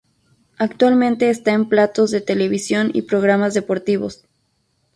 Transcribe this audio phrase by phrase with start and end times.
[0.57, 4.23] Actualmente está en platós de televisión y programas deportivos.